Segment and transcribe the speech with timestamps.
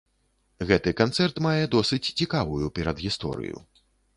[0.71, 3.57] Гэты канцэрт мае досыць цікавую перадгісторыю.